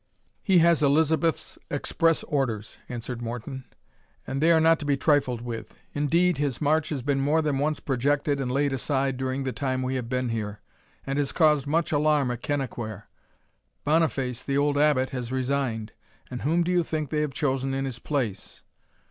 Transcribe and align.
"He 0.41 0.57
has 0.65 0.81
Elizabeth's 0.81 1.59
express 1.69 2.23
orders," 2.23 2.79
answered 2.89 3.21
Morton, 3.21 3.65
"and 4.25 4.41
they 4.41 4.51
are 4.51 4.59
not 4.59 4.79
to 4.79 4.85
be 4.85 4.97
trifled 4.97 5.41
with. 5.41 5.77
Indeed, 5.93 6.39
his 6.39 6.59
march 6.59 6.89
has 6.89 7.03
been 7.03 7.19
more 7.21 7.39
than 7.43 7.59
once 7.59 7.79
projected 7.79 8.39
and 8.41 8.51
laid 8.51 8.73
aside 8.73 9.15
during 9.15 9.43
the 9.43 9.51
time 9.53 9.83
we 9.83 9.93
have 9.97 10.09
been 10.09 10.29
here, 10.29 10.59
and 11.05 11.19
has 11.19 11.31
caused 11.31 11.67
much 11.67 11.91
alarm 11.91 12.31
at 12.31 12.41
Kennaquhair. 12.41 13.03
Boniface, 13.83 14.41
the 14.43 14.57
old 14.57 14.75
Abbot, 14.75 15.11
has 15.11 15.31
resigned, 15.31 15.91
and 16.31 16.41
whom 16.41 16.63
think 16.63 17.11
you 17.11 17.15
they 17.17 17.21
have 17.21 17.31
chosen 17.33 17.75
in 17.75 17.85
his 17.85 17.99
place?" 17.99 18.63